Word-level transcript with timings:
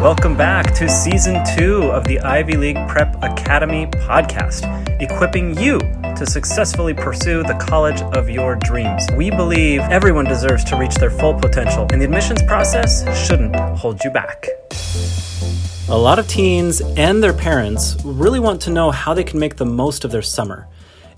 Welcome 0.00 0.36
back 0.36 0.74
to 0.74 0.88
season 0.88 1.42
two 1.56 1.82
of 1.90 2.04
the 2.04 2.20
Ivy 2.20 2.56
League 2.56 2.78
Prep 2.86 3.16
Academy 3.20 3.86
podcast, 3.86 4.62
equipping 5.02 5.58
you 5.58 5.80
to 6.14 6.24
successfully 6.24 6.94
pursue 6.94 7.42
the 7.42 7.54
college 7.54 8.00
of 8.16 8.30
your 8.30 8.54
dreams. 8.54 9.04
We 9.16 9.30
believe 9.30 9.80
everyone 9.80 10.26
deserves 10.26 10.62
to 10.66 10.76
reach 10.76 10.94
their 10.94 11.10
full 11.10 11.34
potential, 11.34 11.88
and 11.90 12.00
the 12.00 12.04
admissions 12.04 12.44
process 12.44 13.02
shouldn't 13.26 13.56
hold 13.56 14.04
you 14.04 14.10
back. 14.12 14.46
A 15.88 15.98
lot 15.98 16.20
of 16.20 16.28
teens 16.28 16.80
and 16.80 17.20
their 17.20 17.34
parents 17.34 17.96
really 18.04 18.38
want 18.38 18.60
to 18.62 18.70
know 18.70 18.92
how 18.92 19.14
they 19.14 19.24
can 19.24 19.40
make 19.40 19.56
the 19.56 19.66
most 19.66 20.04
of 20.04 20.12
their 20.12 20.22
summer. 20.22 20.68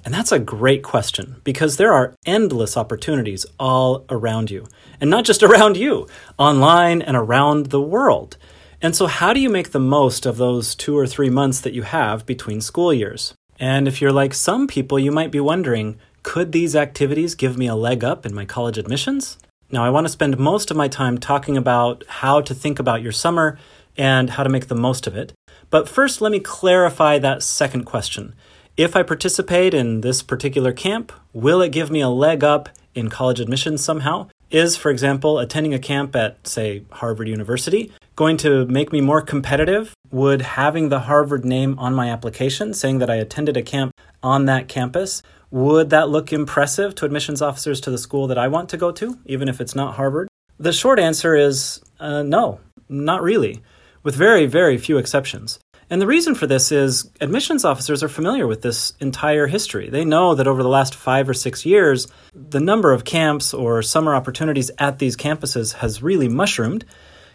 And 0.06 0.14
that's 0.14 0.32
a 0.32 0.38
great 0.38 0.82
question 0.82 1.42
because 1.44 1.76
there 1.76 1.92
are 1.92 2.14
endless 2.24 2.78
opportunities 2.78 3.44
all 3.58 4.06
around 4.08 4.50
you. 4.50 4.66
And 5.02 5.10
not 5.10 5.26
just 5.26 5.42
around 5.42 5.76
you, 5.76 6.08
online 6.38 7.02
and 7.02 7.14
around 7.14 7.66
the 7.66 7.82
world. 7.82 8.38
And 8.82 8.96
so, 8.96 9.06
how 9.06 9.32
do 9.34 9.40
you 9.40 9.50
make 9.50 9.72
the 9.72 9.80
most 9.80 10.24
of 10.24 10.38
those 10.38 10.74
two 10.74 10.96
or 10.96 11.06
three 11.06 11.28
months 11.28 11.60
that 11.60 11.74
you 11.74 11.82
have 11.82 12.24
between 12.24 12.60
school 12.60 12.94
years? 12.94 13.34
And 13.58 13.86
if 13.86 14.00
you're 14.00 14.12
like 14.12 14.32
some 14.32 14.66
people, 14.66 14.98
you 14.98 15.12
might 15.12 15.30
be 15.30 15.40
wondering 15.40 15.98
could 16.22 16.52
these 16.52 16.76
activities 16.76 17.34
give 17.34 17.56
me 17.56 17.66
a 17.66 17.74
leg 17.74 18.04
up 18.04 18.26
in 18.26 18.34
my 18.34 18.44
college 18.44 18.78
admissions? 18.78 19.38
Now, 19.70 19.84
I 19.84 19.90
want 19.90 20.06
to 20.06 20.12
spend 20.12 20.38
most 20.38 20.70
of 20.70 20.76
my 20.76 20.88
time 20.88 21.18
talking 21.18 21.56
about 21.56 22.04
how 22.08 22.40
to 22.40 22.54
think 22.54 22.78
about 22.78 23.02
your 23.02 23.12
summer 23.12 23.58
and 23.96 24.30
how 24.30 24.42
to 24.42 24.50
make 24.50 24.68
the 24.68 24.74
most 24.74 25.06
of 25.06 25.16
it. 25.16 25.32
But 25.70 25.88
first, 25.88 26.20
let 26.20 26.32
me 26.32 26.40
clarify 26.40 27.18
that 27.18 27.42
second 27.42 27.84
question. 27.84 28.34
If 28.76 28.96
I 28.96 29.02
participate 29.02 29.74
in 29.74 30.00
this 30.00 30.22
particular 30.22 30.72
camp, 30.72 31.12
will 31.32 31.62
it 31.62 31.72
give 31.72 31.90
me 31.90 32.00
a 32.00 32.08
leg 32.08 32.42
up 32.42 32.68
in 32.94 33.08
college 33.08 33.40
admissions 33.40 33.82
somehow? 33.82 34.28
Is, 34.50 34.76
for 34.76 34.90
example, 34.90 35.38
attending 35.38 35.74
a 35.74 35.78
camp 35.78 36.16
at, 36.16 36.44
say, 36.46 36.82
Harvard 36.90 37.28
University 37.28 37.92
going 38.16 38.36
to 38.38 38.66
make 38.66 38.92
me 38.92 39.00
more 39.00 39.22
competitive? 39.22 39.94
Would 40.10 40.42
having 40.42 40.88
the 40.88 41.00
Harvard 41.00 41.44
name 41.44 41.78
on 41.78 41.94
my 41.94 42.10
application 42.10 42.74
saying 42.74 42.98
that 42.98 43.08
I 43.08 43.14
attended 43.14 43.56
a 43.56 43.62
camp 43.62 43.94
on 44.24 44.46
that 44.46 44.66
campus, 44.66 45.22
would 45.52 45.90
that 45.90 46.08
look 46.08 46.32
impressive 46.32 46.96
to 46.96 47.04
admissions 47.04 47.40
officers 47.40 47.80
to 47.82 47.92
the 47.92 47.98
school 47.98 48.26
that 48.26 48.38
I 48.38 48.48
want 48.48 48.68
to 48.70 48.76
go 48.76 48.90
to, 48.90 49.18
even 49.24 49.48
if 49.48 49.60
it's 49.60 49.76
not 49.76 49.94
Harvard? 49.94 50.28
The 50.58 50.72
short 50.72 50.98
answer 50.98 51.36
is 51.36 51.80
uh, 52.00 52.24
no, 52.24 52.58
not 52.88 53.22
really, 53.22 53.62
with 54.02 54.16
very, 54.16 54.46
very 54.46 54.78
few 54.78 54.98
exceptions. 54.98 55.60
And 55.90 56.00
the 56.00 56.06
reason 56.06 56.36
for 56.36 56.46
this 56.46 56.70
is 56.70 57.10
admissions 57.20 57.64
officers 57.64 58.04
are 58.04 58.08
familiar 58.08 58.46
with 58.46 58.62
this 58.62 58.92
entire 59.00 59.48
history. 59.48 59.90
They 59.90 60.04
know 60.04 60.36
that 60.36 60.46
over 60.46 60.62
the 60.62 60.68
last 60.68 60.94
five 60.94 61.28
or 61.28 61.34
six 61.34 61.66
years, 61.66 62.06
the 62.32 62.60
number 62.60 62.92
of 62.92 63.04
camps 63.04 63.52
or 63.52 63.82
summer 63.82 64.14
opportunities 64.14 64.70
at 64.78 65.00
these 65.00 65.16
campuses 65.16 65.74
has 65.74 66.00
really 66.00 66.28
mushroomed, 66.28 66.84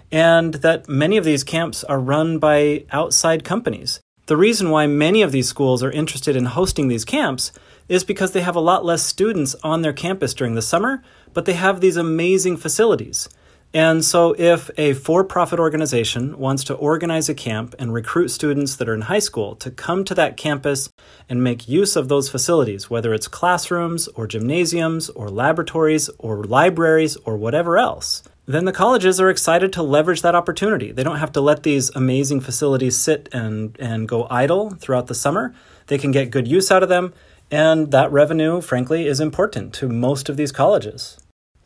and 0.10 0.54
that 0.56 0.88
many 0.88 1.18
of 1.18 1.26
these 1.26 1.44
camps 1.44 1.84
are 1.84 2.00
run 2.00 2.40
by 2.40 2.86
outside 2.92 3.44
companies. 3.44 4.00
The 4.28 4.38
reason 4.38 4.70
why 4.70 4.88
many 4.88 5.22
of 5.22 5.34
these 5.34 5.50
schools 5.50 5.84
are 5.84 5.92
interested 5.92 6.38
in 6.38 6.46
hosting 6.46 6.88
these 6.88 7.04
camps 7.04 7.52
is 7.90 8.06
because 8.06 8.32
they 8.32 8.42
have 8.42 8.56
a 8.56 8.62
lot 8.62 8.86
less 8.86 9.04
students 9.04 9.56
on 9.64 9.82
their 9.82 9.94
campus 9.94 10.34
during 10.34 10.56
the 10.56 10.62
summer, 10.62 11.04
but 11.34 11.44
they 11.44 11.54
have 11.54 11.82
these 11.82 11.98
amazing 11.98 12.56
facilities. 12.56 13.28
And 13.74 14.06
so, 14.06 14.34
if 14.38 14.70
a 14.78 14.94
for 14.94 15.26
profit 15.26 15.60
organization 15.60 16.38
wants 16.38 16.64
to 16.66 16.74
organize 16.76 17.28
a 17.28 17.34
camp 17.34 17.76
and 17.78 17.94
recruit 17.94 18.30
students 18.30 18.78
that 18.78 18.88
are 18.88 18.94
in 18.94 19.02
high 19.02 19.20
school 19.20 19.56
to 19.58 19.70
come 19.70 20.06
to 20.06 20.16
that 20.16 20.38
campus 20.38 20.90
and 21.28 21.44
make 21.44 21.68
use 21.68 21.98
of 21.98 22.08
those 22.08 22.30
facilities, 22.30 22.90
whether 22.90 23.14
it's 23.14 23.28
classrooms 23.28 24.08
or 24.10 24.28
gymnasiums 24.28 25.10
or 25.10 25.30
laboratories 25.30 26.10
or 26.20 26.46
libraries 26.46 27.18
or 27.18 27.36
whatever 27.36 27.78
else, 27.78 28.24
then 28.46 28.66
the 28.66 28.72
colleges 28.72 29.20
are 29.20 29.30
excited 29.30 29.74
to 29.74 29.84
leverage 29.84 30.22
that 30.22 30.36
opportunity. 30.36 30.92
They 30.92 31.04
don't 31.04 31.18
have 31.18 31.32
to 31.34 31.42
let 31.42 31.64
these 31.64 31.90
amazing 31.96 32.42
facilities 32.42 32.98
sit 32.98 33.28
and, 33.34 33.76
and 33.80 34.08
go 34.08 34.28
idle 34.30 34.72
throughout 34.72 35.08
the 35.08 35.16
summer. 35.16 35.54
They 35.88 35.98
can 35.98 36.12
get 36.12 36.32
good 36.32 36.48
use 36.48 36.72
out 36.72 36.84
of 36.84 36.90
them, 36.90 37.14
and 37.52 37.92
that 37.92 38.12
revenue, 38.12 38.62
frankly, 38.62 39.08
is 39.08 39.20
important 39.20 39.74
to 39.76 39.90
most 39.90 40.30
of 40.30 40.38
these 40.38 40.52
colleges. 40.52 41.18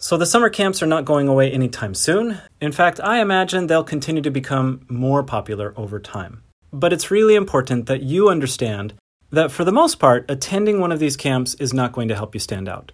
So 0.02 0.16
the 0.16 0.26
summer 0.26 0.50
camps 0.50 0.82
are 0.82 0.88
not 0.88 1.04
going 1.04 1.28
away 1.28 1.52
anytime 1.52 1.94
soon. 1.94 2.40
In 2.62 2.72
fact, 2.72 3.02
I 3.04 3.20
imagine 3.20 3.68
they'll 3.68 3.84
continue 3.84 4.22
to 4.22 4.32
become 4.32 4.86
more 4.88 5.24
popular 5.24 5.74
over 5.76 6.00
time. 6.00 6.42
But 6.72 6.94
it's 6.94 7.12
really 7.12 7.36
important 7.36 7.88
that 7.88 8.02
you 8.02 8.30
understand 8.30 8.94
that 9.32 9.52
for 9.52 9.66
the 9.66 9.74
most 9.74 10.00
part, 10.00 10.24
attending 10.32 10.80
one 10.80 10.94
of 10.94 11.00
these 11.00 11.18
camps 11.18 11.54
is 11.56 11.74
not 11.74 11.92
going 11.92 12.08
to 12.08 12.16
help 12.16 12.34
you 12.34 12.40
stand 12.40 12.70
out. 12.70 12.94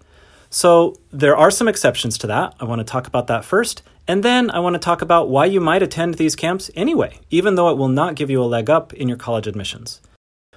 So 0.50 0.96
there 1.12 1.38
are 1.38 1.52
some 1.52 1.68
exceptions 1.68 2.18
to 2.18 2.28
that. 2.28 2.56
I 2.60 2.66
want 2.66 2.80
to 2.80 2.84
talk 2.84 3.06
about 3.06 3.28
that 3.28 3.46
first. 3.46 3.84
And 4.08 4.24
then 4.24 4.50
I 4.50 4.58
want 4.58 4.74
to 4.74 4.80
talk 4.80 5.04
about 5.04 5.30
why 5.30 5.46
you 5.46 5.62
might 5.62 5.84
attend 5.84 6.16
these 6.16 6.36
camps 6.36 6.72
anyway, 6.76 7.20
even 7.30 7.54
though 7.54 7.70
it 7.70 7.78
will 7.78 7.88
not 7.88 8.16
give 8.16 8.32
you 8.32 8.42
a 8.42 8.46
leg 8.46 8.68
up 8.68 8.94
in 8.94 9.08
your 9.08 9.18
college 9.18 9.46
admissions. 9.46 10.02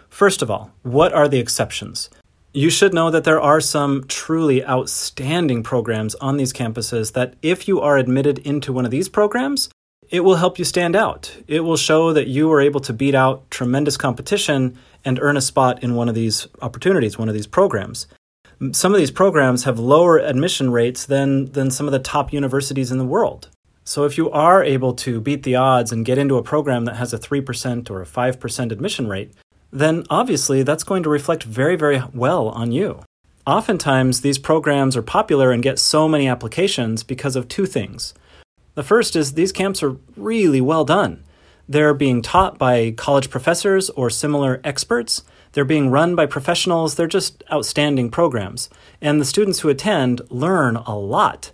First 0.09 0.41
of 0.41 0.51
all, 0.51 0.71
what 0.83 1.13
are 1.13 1.29
the 1.29 1.41
exceptions? 1.41 2.09
You 2.53 2.71
should 2.71 2.95
know 2.95 3.11
that 3.11 3.25
there 3.25 3.41
are 3.41 3.61
some 3.61 4.05
truly 4.09 4.65
outstanding 4.65 5.63
programs 5.63 6.15
on 6.15 6.39
these 6.39 6.53
campuses 6.53 7.13
that, 7.13 7.35
if 7.43 7.69
you 7.69 7.81
are 7.81 7.99
admitted 7.99 8.39
into 8.39 8.73
one 8.73 8.87
of 8.87 8.91
these 8.91 9.09
programs, 9.09 9.69
it 10.09 10.21
will 10.21 10.37
help 10.37 10.59
you 10.59 10.65
stand 10.65 10.97
out. 10.97 11.37
It 11.47 11.61
will 11.61 11.77
show 11.77 12.15
that 12.15 12.29
you 12.29 12.49
were 12.49 12.63
able 12.63 12.81
to 12.81 12.95
beat 12.95 13.15
out 13.15 13.51
tremendous 13.51 13.99
competition 13.99 14.79
and 15.05 15.19
earn 15.21 15.37
a 15.37 15.43
spot 15.43 15.83
in 15.83 15.95
one 15.95 16.09
of 16.09 16.15
these 16.15 16.49
opportunities, 16.63 17.19
one 17.19 17.29
of 17.29 17.35
these 17.35 17.47
programs. 17.47 18.07
Some 18.73 18.93
of 18.93 18.99
these 18.99 19.11
programs 19.11 19.65
have 19.65 19.79
lower 19.79 20.19
admission 20.19 20.71
rates 20.71 21.05
than, 21.05 21.53
than 21.53 21.71
some 21.71 21.87
of 21.87 21.93
the 21.93 21.99
top 21.99 22.33
universities 22.33 22.91
in 22.91 22.99
the 22.99 23.05
world. 23.05 23.49
So, 23.85 24.05
if 24.05 24.19
you 24.19 24.31
are 24.31 24.63
able 24.65 24.95
to 24.95 25.21
beat 25.21 25.45
the 25.45 25.57
odds 25.57 25.93
and 25.93 26.05
get 26.05 26.19
into 26.19 26.37
a 26.37 26.43
program 26.43 26.85
that 26.87 26.97
has 26.97 27.15
a 27.15 27.19
3% 27.19 27.91
or 27.91 28.03
a 28.03 28.07
5% 28.07 28.73
admission 28.73 29.07
rate, 29.09 29.33
then 29.71 30.05
obviously 30.11 30.63
that's 30.63 30.85
going 30.85 31.03
to 31.03 31.09
reflect 31.09 31.43
very, 31.45 31.77
very 31.77 32.03
well 32.13 32.49
on 32.49 32.73
you. 32.73 33.03
Oftentimes, 33.47 34.21
these 34.21 34.39
programs 34.39 34.97
are 34.97 35.03
popular 35.03 35.53
and 35.53 35.63
get 35.63 35.79
so 35.79 36.09
many 36.09 36.29
applications 36.29 37.03
because 37.03 37.35
of 37.35 37.49
two 37.49 37.67
things. 37.67 38.13
The 38.75 38.83
first 38.83 39.17
is 39.17 39.33
these 39.33 39.53
camps 39.53 39.83
are 39.83 39.97
really 40.17 40.61
well 40.61 40.85
done. 40.85 41.25
They're 41.69 41.95
being 41.95 42.23
taught 42.23 42.59
by 42.59 42.93
college 42.93 43.31
professors 43.31 43.91
or 43.91 44.09
similar 44.11 44.61
experts. 44.65 45.23
They're 45.53 45.65
being 45.65 45.91
run 45.91 46.15
by 46.15 46.27
professionals. 46.27 46.95
They're 46.95 47.07
just 47.07 47.43
outstanding 47.53 48.11
programs. 48.11 48.71
And 49.01 49.21
the 49.21 49.25
students 49.25 49.61
who 49.61 49.69
attend 49.69 50.21
learn 50.31 50.77
a 50.77 50.97
lot. 50.97 51.51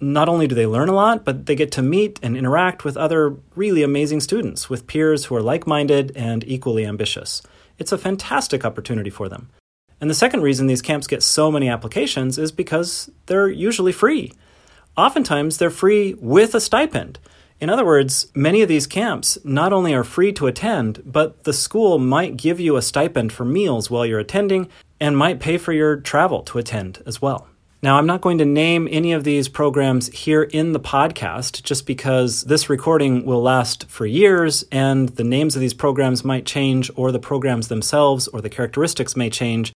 Not 0.00 0.28
only 0.28 0.46
do 0.46 0.54
they 0.54 0.66
learn 0.66 0.88
a 0.88 0.94
lot, 0.94 1.24
but 1.24 1.46
they 1.46 1.54
get 1.54 1.72
to 1.72 1.82
meet 1.82 2.20
and 2.22 2.36
interact 2.36 2.84
with 2.84 2.96
other 2.96 3.36
really 3.54 3.82
amazing 3.82 4.20
students, 4.20 4.68
with 4.68 4.86
peers 4.86 5.24
who 5.24 5.34
are 5.34 5.42
like 5.42 5.66
minded 5.66 6.12
and 6.14 6.44
equally 6.46 6.84
ambitious. 6.84 7.42
It's 7.78 7.92
a 7.92 7.98
fantastic 7.98 8.64
opportunity 8.64 9.10
for 9.10 9.28
them. 9.28 9.50
And 10.00 10.10
the 10.10 10.14
second 10.14 10.42
reason 10.42 10.66
these 10.66 10.82
camps 10.82 11.06
get 11.06 11.22
so 11.22 11.50
many 11.50 11.68
applications 11.68 12.38
is 12.38 12.52
because 12.52 13.10
they're 13.26 13.48
usually 13.48 13.92
free. 13.92 14.32
Oftentimes, 14.96 15.58
they're 15.58 15.70
free 15.70 16.14
with 16.14 16.54
a 16.54 16.60
stipend. 16.60 17.18
In 17.58 17.70
other 17.70 17.84
words, 17.84 18.30
many 18.34 18.60
of 18.60 18.68
these 18.68 18.86
camps 18.86 19.38
not 19.42 19.72
only 19.72 19.94
are 19.94 20.04
free 20.04 20.32
to 20.34 20.46
attend, 20.46 21.02
but 21.06 21.44
the 21.44 21.54
school 21.54 21.98
might 21.98 22.36
give 22.36 22.60
you 22.60 22.76
a 22.76 22.82
stipend 22.82 23.32
for 23.32 23.46
meals 23.46 23.90
while 23.90 24.04
you're 24.04 24.18
attending 24.18 24.68
and 25.00 25.16
might 25.16 25.40
pay 25.40 25.56
for 25.56 25.72
your 25.72 25.96
travel 25.96 26.42
to 26.42 26.58
attend 26.58 27.02
as 27.06 27.22
well. 27.22 27.48
Now, 27.82 27.98
I'm 27.98 28.06
not 28.06 28.22
going 28.22 28.38
to 28.38 28.46
name 28.46 28.88
any 28.90 29.12
of 29.12 29.22
these 29.22 29.48
programs 29.48 30.08
here 30.08 30.42
in 30.42 30.72
the 30.72 30.80
podcast 30.80 31.62
just 31.62 31.86
because 31.86 32.42
this 32.44 32.70
recording 32.70 33.26
will 33.26 33.42
last 33.42 33.86
for 33.88 34.06
years 34.06 34.64
and 34.72 35.10
the 35.10 35.24
names 35.24 35.54
of 35.54 35.60
these 35.60 35.74
programs 35.74 36.24
might 36.24 36.46
change, 36.46 36.90
or 36.96 37.12
the 37.12 37.18
programs 37.18 37.68
themselves 37.68 38.28
or 38.28 38.40
the 38.40 38.48
characteristics 38.48 39.14
may 39.14 39.28
change. 39.28 39.72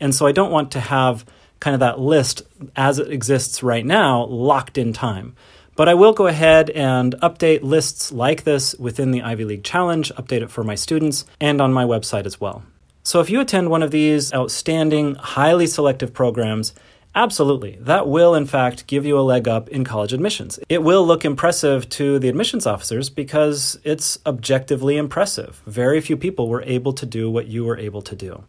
And 0.00 0.12
so 0.12 0.26
I 0.26 0.32
don't 0.32 0.50
want 0.50 0.72
to 0.72 0.80
have 0.80 1.24
kind 1.60 1.74
of 1.74 1.80
that 1.80 2.00
list 2.00 2.42
as 2.74 2.98
it 2.98 3.12
exists 3.12 3.62
right 3.62 3.86
now 3.86 4.24
locked 4.24 4.76
in 4.76 4.92
time. 4.92 5.36
But 5.76 5.88
I 5.88 5.94
will 5.94 6.12
go 6.12 6.26
ahead 6.26 6.70
and 6.70 7.14
update 7.22 7.62
lists 7.62 8.10
like 8.10 8.42
this 8.42 8.74
within 8.76 9.12
the 9.12 9.22
Ivy 9.22 9.44
League 9.44 9.64
Challenge, 9.64 10.12
update 10.16 10.42
it 10.42 10.50
for 10.50 10.64
my 10.64 10.74
students, 10.74 11.24
and 11.40 11.60
on 11.60 11.72
my 11.72 11.84
website 11.84 12.26
as 12.26 12.40
well. 12.40 12.64
So 13.02 13.20
if 13.20 13.30
you 13.30 13.40
attend 13.40 13.70
one 13.70 13.82
of 13.82 13.90
these 13.90 14.32
outstanding, 14.32 15.14
highly 15.16 15.66
selective 15.66 16.12
programs, 16.12 16.74
Absolutely. 17.14 17.78
That 17.80 18.08
will, 18.08 18.34
in 18.34 18.46
fact, 18.46 18.86
give 18.86 19.06
you 19.06 19.18
a 19.18 19.22
leg 19.22 19.46
up 19.46 19.68
in 19.68 19.84
college 19.84 20.12
admissions. 20.12 20.58
It 20.68 20.82
will 20.82 21.06
look 21.06 21.24
impressive 21.24 21.88
to 21.90 22.18
the 22.18 22.28
admissions 22.28 22.66
officers 22.66 23.08
because 23.08 23.78
it's 23.84 24.18
objectively 24.26 24.96
impressive. 24.96 25.62
Very 25.64 26.00
few 26.00 26.16
people 26.16 26.48
were 26.48 26.62
able 26.62 26.92
to 26.94 27.06
do 27.06 27.30
what 27.30 27.46
you 27.46 27.64
were 27.64 27.78
able 27.78 28.02
to 28.02 28.16
do. 28.16 28.44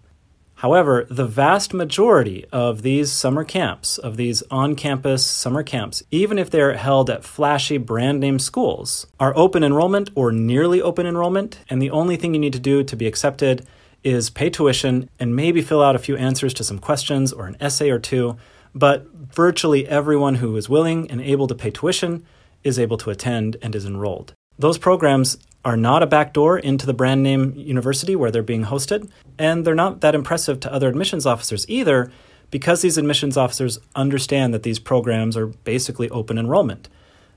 However, 0.60 1.06
the 1.10 1.28
vast 1.28 1.74
majority 1.74 2.46
of 2.52 2.82
these 2.82 3.12
summer 3.12 3.44
camps, 3.44 3.98
of 3.98 4.16
these 4.16 4.42
on 4.50 4.76
campus 4.76 5.24
summer 5.24 5.64
camps, 5.64 6.02
even 6.12 6.40
if 6.40 6.50
they're 6.50 6.78
held 6.78 7.10
at 7.10 7.26
flashy 7.26 7.78
brand 7.78 8.22
name 8.22 8.40
schools, 8.40 9.06
are 9.20 9.36
open 9.36 9.64
enrollment 9.64 10.10
or 10.16 10.32
nearly 10.32 10.82
open 10.82 11.06
enrollment, 11.06 11.60
and 11.70 11.82
the 11.82 11.92
only 11.92 12.16
thing 12.16 12.34
you 12.34 12.40
need 12.40 12.54
to 12.54 12.60
do 12.60 12.84
to 12.84 12.96
be 12.96 13.06
accepted 13.06 13.68
is 14.06 14.30
pay 14.30 14.50
tuition 14.50 15.10
and 15.20 15.36
maybe 15.36 15.62
fill 15.62 15.84
out 15.84 15.96
a 15.96 16.00
few 16.00 16.16
answers 16.16 16.54
to 16.54 16.64
some 16.64 16.80
questions 16.80 17.34
or 17.34 17.48
an 17.48 17.58
essay 17.60 17.90
or 17.90 18.00
two 18.00 18.38
but 18.76 19.08
virtually 19.14 19.88
everyone 19.88 20.36
who 20.36 20.56
is 20.58 20.70
willing 20.70 21.10
and 21.10 21.22
able 21.22 21.48
to 21.48 21.56
pay 21.56 21.72
tuition 21.72 22.26
is 22.64 22.78
able 22.78 22.98
to 22.98 23.10
attend 23.10 23.56
and 23.62 23.74
is 23.74 23.86
enrolled. 23.86 24.34
Those 24.60 24.78
programs 24.78 25.38
are 25.64 25.78
not 25.78 26.04
a 26.04 26.08
backdoor 26.08 26.60
into 26.60 26.86
the 26.86 26.94
brand 26.94 27.24
name 27.24 27.54
university 27.56 28.16
where 28.16 28.30
they're 28.30 28.44
being 28.44 28.66
hosted, 28.66 29.10
and 29.40 29.66
they're 29.66 29.74
not 29.74 30.02
that 30.02 30.14
impressive 30.14 30.60
to 30.60 30.74
other 30.74 30.90
admissions 30.90 31.26
officers 31.26 31.66
either 31.70 32.12
because 32.52 32.82
these 32.82 32.98
admissions 32.98 33.38
officers 33.38 33.80
understand 33.96 34.54
that 34.54 34.64
these 34.64 34.78
programs 34.78 35.36
are 35.36 35.48
basically 35.48 36.10
open 36.10 36.38
enrollment. 36.38 36.88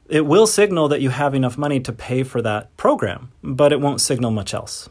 It 0.09 0.27
will 0.27 0.47
signal 0.47 0.89
that 0.89 1.01
you 1.01 1.11
have 1.11 1.35
enough 1.35 1.57
money 1.57 1.81
to 1.81 1.93
pay 1.93 2.23
for 2.23 2.43
that 2.43 2.77
program, 2.77 3.31
but 3.43 3.73
it 3.73 3.81
won't 3.81 4.01
signal 4.01 4.31
much 4.31 4.53
else. 4.53 4.89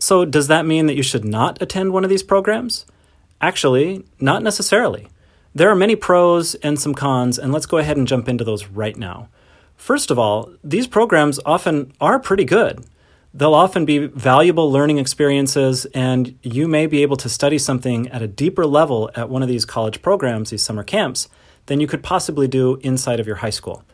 So, 0.00 0.24
does 0.24 0.48
that 0.48 0.64
mean 0.64 0.86
that 0.86 0.96
you 0.96 1.02
should 1.02 1.26
not 1.26 1.60
attend 1.60 1.92
one 1.92 2.04
of 2.04 2.10
these 2.10 2.22
programs? 2.22 2.86
Actually, 3.40 4.02
not 4.18 4.42
necessarily. 4.42 5.08
There 5.54 5.68
are 5.68 5.76
many 5.76 5.94
pros 5.94 6.54
and 6.56 6.80
some 6.80 6.94
cons, 6.94 7.38
and 7.38 7.52
let's 7.52 7.66
go 7.66 7.76
ahead 7.76 7.98
and 7.98 8.08
jump 8.08 8.26
into 8.26 8.42
those 8.42 8.68
right 8.68 8.96
now. 8.96 9.28
First 9.76 10.10
of 10.10 10.18
all, 10.18 10.54
these 10.64 10.86
programs 10.86 11.38
often 11.44 11.92
are 12.00 12.18
pretty 12.18 12.46
good. 12.46 12.84
They'll 13.34 13.54
often 13.54 13.84
be 13.84 14.06
valuable 14.06 14.72
learning 14.72 14.98
experiences, 14.98 15.84
and 15.94 16.38
you 16.42 16.66
may 16.66 16.86
be 16.86 17.02
able 17.02 17.16
to 17.18 17.28
study 17.28 17.58
something 17.58 18.08
at 18.08 18.22
a 18.22 18.26
deeper 18.26 18.64
level 18.64 19.10
at 19.14 19.28
one 19.28 19.42
of 19.42 19.48
these 19.48 19.66
college 19.66 20.00
programs, 20.00 20.50
these 20.50 20.62
summer 20.62 20.82
camps, 20.82 21.28
than 21.66 21.78
you 21.78 21.86
could 21.86 22.02
possibly 22.02 22.48
do 22.48 22.76
inside 22.76 23.20
of 23.20 23.26
your 23.26 23.36
high 23.36 23.50
school. 23.50 23.84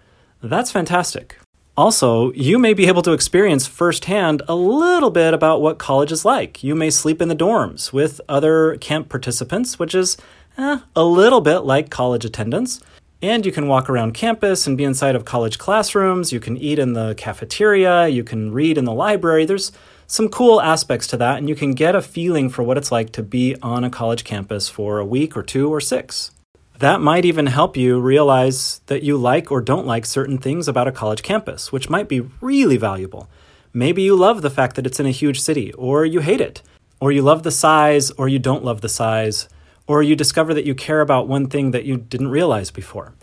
That's 0.40 0.70
fantastic. 0.70 1.36
Also, 1.76 2.32
you 2.32 2.58
may 2.58 2.72
be 2.72 2.86
able 2.86 3.02
to 3.02 3.12
experience 3.12 3.66
firsthand 3.66 4.40
a 4.48 4.54
little 4.54 5.10
bit 5.10 5.34
about 5.34 5.60
what 5.60 5.76
college 5.76 6.10
is 6.10 6.24
like. 6.24 6.64
You 6.64 6.74
may 6.74 6.88
sleep 6.88 7.20
in 7.20 7.28
the 7.28 7.36
dorms 7.36 7.92
with 7.92 8.18
other 8.30 8.78
camp 8.78 9.10
participants, 9.10 9.78
which 9.78 9.94
is 9.94 10.16
eh, 10.56 10.78
a 10.94 11.04
little 11.04 11.42
bit 11.42 11.60
like 11.60 11.90
college 11.90 12.24
attendance. 12.24 12.80
And 13.20 13.44
you 13.44 13.52
can 13.52 13.68
walk 13.68 13.90
around 13.90 14.14
campus 14.14 14.66
and 14.66 14.78
be 14.78 14.84
inside 14.84 15.16
of 15.16 15.26
college 15.26 15.58
classrooms. 15.58 16.32
You 16.32 16.40
can 16.40 16.56
eat 16.56 16.78
in 16.78 16.94
the 16.94 17.14
cafeteria. 17.16 18.08
You 18.08 18.24
can 18.24 18.52
read 18.52 18.78
in 18.78 18.86
the 18.86 18.94
library. 18.94 19.44
There's 19.44 19.70
some 20.06 20.30
cool 20.30 20.62
aspects 20.62 21.06
to 21.08 21.18
that, 21.18 21.36
and 21.36 21.48
you 21.48 21.54
can 21.54 21.72
get 21.72 21.94
a 21.94 22.00
feeling 22.00 22.48
for 22.48 22.62
what 22.62 22.78
it's 22.78 22.92
like 22.92 23.12
to 23.12 23.22
be 23.22 23.54
on 23.60 23.84
a 23.84 23.90
college 23.90 24.24
campus 24.24 24.68
for 24.68 24.98
a 24.98 25.04
week 25.04 25.36
or 25.36 25.42
two 25.42 25.68
or 25.72 25.80
six. 25.82 26.30
That 26.78 27.00
might 27.00 27.24
even 27.24 27.46
help 27.46 27.76
you 27.76 28.00
realize 28.00 28.80
that 28.86 29.02
you 29.02 29.16
like 29.16 29.50
or 29.50 29.60
don't 29.60 29.86
like 29.86 30.04
certain 30.04 30.38
things 30.38 30.68
about 30.68 30.88
a 30.88 30.92
college 30.92 31.22
campus, 31.22 31.72
which 31.72 31.88
might 31.88 32.08
be 32.08 32.28
really 32.40 32.76
valuable. 32.76 33.28
Maybe 33.72 34.02
you 34.02 34.14
love 34.14 34.42
the 34.42 34.50
fact 34.50 34.76
that 34.76 34.86
it's 34.86 35.00
in 35.00 35.06
a 35.06 35.10
huge 35.10 35.40
city, 35.40 35.72
or 35.72 36.04
you 36.04 36.20
hate 36.20 36.40
it, 36.40 36.62
or 37.00 37.12
you 37.12 37.22
love 37.22 37.42
the 37.42 37.50
size, 37.50 38.10
or 38.12 38.28
you 38.28 38.38
don't 38.38 38.64
love 38.64 38.80
the 38.80 38.88
size 38.88 39.48
or 39.86 40.02
you 40.02 40.16
discover 40.16 40.52
that 40.54 40.66
you 40.66 40.74
care 40.74 41.00
about 41.00 41.28
one 41.28 41.48
thing 41.48 41.70
that 41.70 41.84
you 41.84 41.96
didn't 41.96 42.28
realize 42.28 42.70
before. 42.70 43.14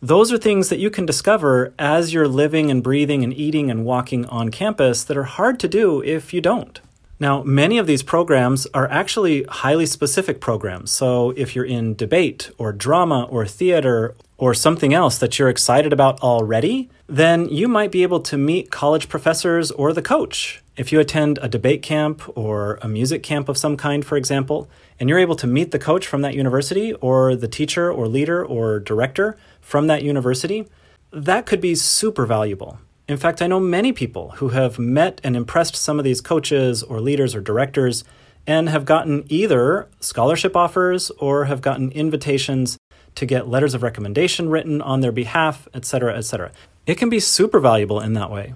Those 0.00 0.32
are 0.32 0.38
things 0.38 0.68
that 0.68 0.78
you 0.78 0.90
can 0.90 1.06
discover 1.06 1.72
as 1.78 2.12
you're 2.12 2.28
living 2.28 2.70
and 2.70 2.82
breathing 2.82 3.22
and 3.22 3.32
eating 3.32 3.70
and 3.70 3.84
walking 3.84 4.26
on 4.26 4.50
campus 4.50 5.04
that 5.04 5.16
are 5.16 5.24
hard 5.24 5.60
to 5.60 5.68
do 5.68 6.02
if 6.02 6.34
you 6.34 6.40
don't. 6.40 6.80
Now, 7.22 7.44
many 7.44 7.78
of 7.78 7.86
these 7.86 8.02
programs 8.02 8.66
are 8.74 8.90
actually 8.90 9.44
highly 9.44 9.86
specific 9.86 10.40
programs. 10.40 10.90
So, 10.90 11.30
if 11.36 11.54
you're 11.54 11.64
in 11.64 11.94
debate 11.94 12.50
or 12.58 12.72
drama 12.72 13.28
or 13.30 13.46
theater 13.46 14.16
or 14.38 14.54
something 14.54 14.92
else 14.92 15.18
that 15.18 15.38
you're 15.38 15.48
excited 15.48 15.92
about 15.92 16.18
already, 16.20 16.90
then 17.06 17.48
you 17.48 17.68
might 17.68 17.92
be 17.92 18.02
able 18.02 18.18
to 18.22 18.36
meet 18.36 18.72
college 18.72 19.08
professors 19.08 19.70
or 19.70 19.92
the 19.92 20.02
coach. 20.02 20.64
If 20.76 20.90
you 20.90 20.98
attend 20.98 21.38
a 21.40 21.48
debate 21.48 21.80
camp 21.80 22.22
or 22.36 22.80
a 22.82 22.88
music 22.88 23.22
camp 23.22 23.48
of 23.48 23.56
some 23.56 23.76
kind, 23.76 24.04
for 24.04 24.16
example, 24.16 24.68
and 24.98 25.08
you're 25.08 25.20
able 25.20 25.36
to 25.36 25.46
meet 25.46 25.70
the 25.70 25.78
coach 25.78 26.08
from 26.08 26.22
that 26.22 26.34
university 26.34 26.92
or 26.94 27.36
the 27.36 27.46
teacher 27.46 27.88
or 27.88 28.08
leader 28.08 28.44
or 28.44 28.80
director 28.80 29.38
from 29.60 29.86
that 29.86 30.02
university, 30.02 30.66
that 31.12 31.46
could 31.46 31.60
be 31.60 31.76
super 31.76 32.26
valuable. 32.26 32.78
In 33.08 33.16
fact, 33.16 33.42
I 33.42 33.48
know 33.48 33.58
many 33.58 33.92
people 33.92 34.30
who 34.36 34.50
have 34.50 34.78
met 34.78 35.20
and 35.24 35.36
impressed 35.36 35.74
some 35.74 35.98
of 35.98 36.04
these 36.04 36.20
coaches 36.20 36.82
or 36.82 37.00
leaders 37.00 37.34
or 37.34 37.40
directors 37.40 38.04
and 38.46 38.68
have 38.68 38.84
gotten 38.84 39.24
either 39.28 39.88
scholarship 40.00 40.56
offers 40.56 41.10
or 41.18 41.46
have 41.46 41.60
gotten 41.60 41.90
invitations 41.92 42.78
to 43.14 43.26
get 43.26 43.48
letters 43.48 43.74
of 43.74 43.82
recommendation 43.82 44.48
written 44.48 44.80
on 44.80 45.00
their 45.00 45.12
behalf, 45.12 45.68
etc., 45.74 46.16
etc. 46.16 46.52
It 46.86 46.96
can 46.96 47.10
be 47.10 47.20
super 47.20 47.60
valuable 47.60 48.00
in 48.00 48.14
that 48.14 48.30
way. 48.30 48.54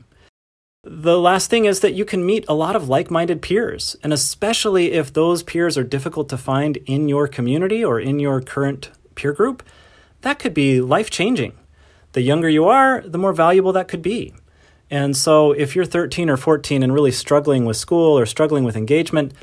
The 0.83 1.19
last 1.19 1.51
thing 1.51 1.65
is 1.65 1.81
that 1.81 1.95
you 1.95 2.05
can 2.05 2.25
meet 2.25 2.45
a 2.49 2.55
lot 2.55 2.77
of 2.77 2.89
like 2.89 3.11
minded 3.11 3.43
peers, 3.43 3.97
and 4.05 4.13
especially 4.13 4.93
if 4.93 5.13
those 5.13 5.43
peers 5.43 5.77
are 5.77 5.85
difficult 5.85 6.29
to 6.29 6.39
find 6.39 6.77
in 6.87 7.09
your 7.09 7.27
community 7.27 7.85
or 7.85 7.99
in 7.99 8.21
your 8.21 8.41
current 8.41 8.91
peer 9.17 9.33
group, 9.33 9.65
that 10.21 10.39
could 10.39 10.55
be 10.55 10.81
life 10.81 11.11
changing. 11.11 11.55
The 12.17 12.23
younger 12.23 12.49
you 12.49 12.65
are, 12.65 13.03
the 13.03 13.19
more 13.19 13.35
valuable 13.35 13.75
that 13.75 13.89
could 13.89 14.01
be. 14.01 14.33
And 14.89 15.15
so, 15.15 15.53
if 15.53 15.77
you're 15.77 15.85
13 15.85 16.31
or 16.31 16.39
14 16.39 16.83
and 16.83 16.95
really 16.95 17.13
struggling 17.13 17.67
with 17.67 17.77
school 17.77 18.19
or 18.19 18.25
struggling 18.25 18.65
with 18.65 18.75
engagement, 18.75 19.35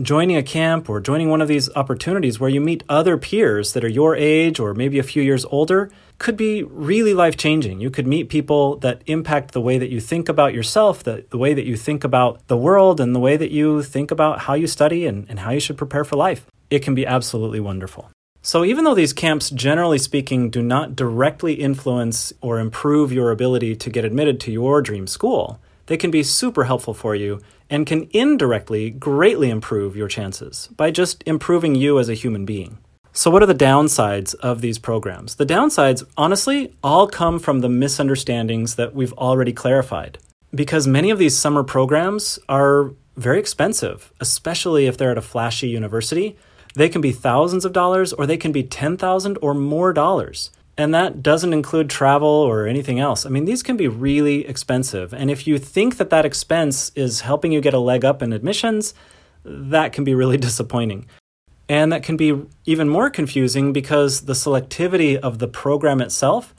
joining 0.00 0.38
a 0.38 0.42
camp 0.42 0.88
or 0.88 0.98
joining 0.98 1.28
one 1.28 1.42
of 1.42 1.48
these 1.48 1.68
opportunities 1.76 2.40
where 2.40 2.48
you 2.48 2.58
meet 2.58 2.84
other 2.88 3.18
peers 3.18 3.74
that 3.74 3.84
are 3.84 3.90
your 4.00 4.16
age 4.16 4.58
or 4.58 4.72
maybe 4.72 4.98
a 4.98 5.02
few 5.02 5.22
years 5.22 5.44
older 5.50 5.90
could 6.16 6.38
be 6.38 6.62
really 6.62 7.12
life 7.12 7.36
changing. 7.36 7.82
You 7.82 7.90
could 7.90 8.06
meet 8.06 8.30
people 8.30 8.76
that 8.76 9.02
impact 9.04 9.52
the 9.52 9.60
way 9.60 9.76
that 9.76 9.90
you 9.90 10.00
think 10.00 10.30
about 10.30 10.54
yourself, 10.54 11.04
the, 11.04 11.26
the 11.28 11.36
way 11.36 11.52
that 11.52 11.66
you 11.66 11.76
think 11.76 12.02
about 12.02 12.48
the 12.48 12.56
world, 12.56 12.98
and 12.98 13.14
the 13.14 13.20
way 13.20 13.36
that 13.36 13.50
you 13.50 13.82
think 13.82 14.10
about 14.10 14.38
how 14.38 14.54
you 14.54 14.66
study 14.66 15.04
and, 15.04 15.26
and 15.28 15.40
how 15.40 15.50
you 15.50 15.60
should 15.60 15.76
prepare 15.76 16.02
for 16.02 16.16
life. 16.16 16.46
It 16.70 16.78
can 16.78 16.94
be 16.94 17.04
absolutely 17.04 17.60
wonderful. 17.60 18.10
So, 18.44 18.64
even 18.64 18.82
though 18.82 18.94
these 18.94 19.12
camps, 19.12 19.50
generally 19.50 19.98
speaking, 19.98 20.50
do 20.50 20.62
not 20.62 20.96
directly 20.96 21.54
influence 21.54 22.32
or 22.40 22.58
improve 22.58 23.12
your 23.12 23.30
ability 23.30 23.76
to 23.76 23.88
get 23.88 24.04
admitted 24.04 24.40
to 24.40 24.50
your 24.50 24.82
dream 24.82 25.06
school, 25.06 25.60
they 25.86 25.96
can 25.96 26.10
be 26.10 26.24
super 26.24 26.64
helpful 26.64 26.92
for 26.92 27.14
you 27.14 27.40
and 27.70 27.86
can 27.86 28.08
indirectly 28.12 28.90
greatly 28.90 29.48
improve 29.48 29.96
your 29.96 30.08
chances 30.08 30.68
by 30.76 30.90
just 30.90 31.22
improving 31.24 31.76
you 31.76 32.00
as 32.00 32.08
a 32.08 32.14
human 32.14 32.44
being. 32.44 32.78
So, 33.12 33.30
what 33.30 33.44
are 33.44 33.46
the 33.46 33.54
downsides 33.54 34.34
of 34.36 34.60
these 34.60 34.78
programs? 34.80 35.36
The 35.36 35.46
downsides, 35.46 36.02
honestly, 36.16 36.74
all 36.82 37.06
come 37.06 37.38
from 37.38 37.60
the 37.60 37.68
misunderstandings 37.68 38.74
that 38.74 38.92
we've 38.92 39.12
already 39.12 39.52
clarified. 39.52 40.18
Because 40.52 40.88
many 40.88 41.10
of 41.10 41.18
these 41.18 41.36
summer 41.36 41.62
programs 41.62 42.40
are 42.48 42.90
very 43.16 43.38
expensive, 43.38 44.12
especially 44.18 44.86
if 44.86 44.96
they're 44.96 45.12
at 45.12 45.18
a 45.18 45.22
flashy 45.22 45.68
university. 45.68 46.36
They 46.74 46.88
can 46.88 47.00
be 47.00 47.12
thousands 47.12 47.64
of 47.64 47.72
dollars 47.72 48.12
or 48.12 48.26
they 48.26 48.36
can 48.36 48.52
be 48.52 48.62
10,000 48.62 49.38
or 49.42 49.54
more 49.54 49.92
dollars. 49.92 50.50
And 50.78 50.94
that 50.94 51.22
doesn't 51.22 51.52
include 51.52 51.90
travel 51.90 52.28
or 52.28 52.66
anything 52.66 52.98
else. 52.98 53.26
I 53.26 53.28
mean, 53.28 53.44
these 53.44 53.62
can 53.62 53.76
be 53.76 53.88
really 53.88 54.46
expensive. 54.46 55.12
And 55.12 55.30
if 55.30 55.46
you 55.46 55.58
think 55.58 55.98
that 55.98 56.10
that 56.10 56.24
expense 56.24 56.90
is 56.94 57.20
helping 57.20 57.52
you 57.52 57.60
get 57.60 57.74
a 57.74 57.78
leg 57.78 58.04
up 58.04 58.22
in 58.22 58.32
admissions, 58.32 58.94
that 59.44 59.92
can 59.92 60.04
be 60.04 60.14
really 60.14 60.36
disappointing. 60.48 61.06
And 61.68 61.92
that 61.92 62.02
can 62.02 62.16
be 62.16 62.42
even 62.64 62.88
more 62.88 63.10
confusing 63.10 63.72
because 63.72 64.22
the 64.22 64.32
selectivity 64.32 65.16
of 65.16 65.38
the 65.38 65.48
program 65.48 66.00
itself 66.00 66.54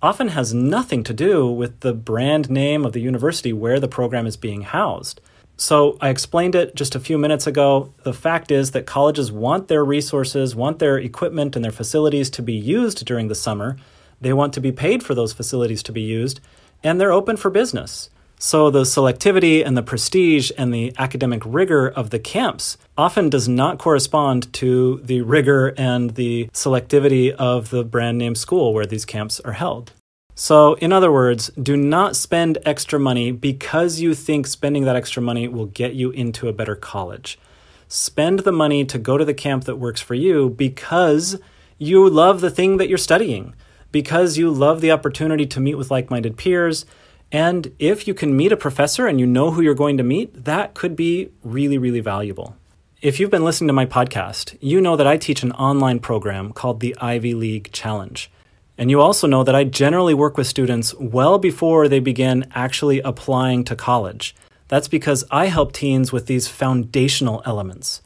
often 0.00 0.28
has 0.28 0.54
nothing 0.54 1.02
to 1.04 1.12
do 1.12 1.46
with 1.48 1.80
the 1.80 1.92
brand 1.92 2.48
name 2.48 2.84
of 2.84 2.92
the 2.92 3.00
university 3.00 3.52
where 3.52 3.80
the 3.80 3.88
program 3.88 4.26
is 4.26 4.36
being 4.36 4.62
housed. 4.62 5.20
So 5.60 5.98
I 6.00 6.10
explained 6.10 6.54
it 6.54 6.76
just 6.76 6.94
a 6.94 7.00
few 7.00 7.18
minutes 7.18 7.48
ago. 7.48 7.92
The 8.04 8.12
fact 8.12 8.52
is 8.52 8.70
that 8.70 8.86
colleges 8.86 9.32
want 9.32 9.66
their 9.66 9.84
resources, 9.84 10.54
want 10.54 10.78
their 10.78 10.98
equipment 10.98 11.56
and 11.56 11.64
their 11.64 11.72
facilities 11.72 12.30
to 12.30 12.42
be 12.42 12.52
used 12.52 13.04
during 13.04 13.26
the 13.26 13.34
summer. 13.34 13.76
They 14.20 14.32
want 14.32 14.54
to 14.54 14.60
be 14.60 14.70
paid 14.70 15.02
for 15.02 15.16
those 15.16 15.32
facilities 15.32 15.82
to 15.82 15.92
be 15.92 16.00
used, 16.00 16.38
and 16.84 17.00
they're 17.00 17.10
open 17.10 17.36
for 17.36 17.50
business. 17.50 18.08
So 18.38 18.70
the 18.70 18.82
selectivity 18.82 19.66
and 19.66 19.76
the 19.76 19.82
prestige 19.82 20.52
and 20.56 20.72
the 20.72 20.92
academic 20.96 21.42
rigor 21.44 21.88
of 21.88 22.10
the 22.10 22.20
camps 22.20 22.78
often 22.96 23.28
does 23.28 23.48
not 23.48 23.78
correspond 23.78 24.52
to 24.54 25.00
the 25.02 25.22
rigor 25.22 25.74
and 25.76 26.10
the 26.10 26.48
selectivity 26.52 27.32
of 27.32 27.70
the 27.70 27.82
brand 27.82 28.16
name 28.16 28.36
school 28.36 28.72
where 28.72 28.86
these 28.86 29.04
camps 29.04 29.40
are 29.40 29.54
held. 29.54 29.92
So, 30.40 30.74
in 30.74 30.92
other 30.92 31.10
words, 31.10 31.50
do 31.60 31.76
not 31.76 32.14
spend 32.14 32.58
extra 32.64 33.00
money 33.00 33.32
because 33.32 33.98
you 33.98 34.14
think 34.14 34.46
spending 34.46 34.84
that 34.84 34.94
extra 34.94 35.20
money 35.20 35.48
will 35.48 35.66
get 35.66 35.94
you 35.94 36.12
into 36.12 36.46
a 36.46 36.52
better 36.52 36.76
college. 36.76 37.40
Spend 37.88 38.38
the 38.38 38.52
money 38.52 38.84
to 38.84 39.00
go 39.00 39.18
to 39.18 39.24
the 39.24 39.34
camp 39.34 39.64
that 39.64 39.80
works 39.80 40.00
for 40.00 40.14
you 40.14 40.50
because 40.50 41.40
you 41.76 42.08
love 42.08 42.40
the 42.40 42.52
thing 42.52 42.76
that 42.76 42.88
you're 42.88 42.98
studying, 42.98 43.52
because 43.90 44.38
you 44.38 44.48
love 44.48 44.80
the 44.80 44.92
opportunity 44.92 45.44
to 45.44 45.58
meet 45.58 45.74
with 45.74 45.90
like 45.90 46.08
minded 46.08 46.36
peers. 46.36 46.86
And 47.32 47.74
if 47.80 48.06
you 48.06 48.14
can 48.14 48.36
meet 48.36 48.52
a 48.52 48.56
professor 48.56 49.08
and 49.08 49.18
you 49.18 49.26
know 49.26 49.50
who 49.50 49.60
you're 49.60 49.74
going 49.74 49.96
to 49.96 50.04
meet, 50.04 50.44
that 50.44 50.72
could 50.72 50.94
be 50.94 51.32
really, 51.42 51.78
really 51.78 51.98
valuable. 51.98 52.54
If 53.02 53.18
you've 53.18 53.32
been 53.32 53.44
listening 53.44 53.66
to 53.66 53.74
my 53.74 53.86
podcast, 53.86 54.56
you 54.60 54.80
know 54.80 54.94
that 54.94 55.06
I 55.08 55.16
teach 55.16 55.42
an 55.42 55.50
online 55.50 55.98
program 55.98 56.52
called 56.52 56.78
the 56.78 56.96
Ivy 57.00 57.34
League 57.34 57.72
Challenge. 57.72 58.30
And 58.78 58.90
you 58.90 59.00
also 59.00 59.26
know 59.26 59.42
that 59.42 59.56
I 59.56 59.64
generally 59.64 60.14
work 60.14 60.38
with 60.38 60.46
students 60.46 60.94
well 60.94 61.36
before 61.38 61.88
they 61.88 61.98
begin 61.98 62.46
actually 62.54 63.00
applying 63.00 63.64
to 63.64 63.74
college. 63.74 64.36
That's 64.68 64.86
because 64.86 65.24
I 65.32 65.46
help 65.46 65.72
teens 65.72 66.12
with 66.12 66.26
these 66.26 66.46
foundational 66.46 67.42
elements. 67.44 68.02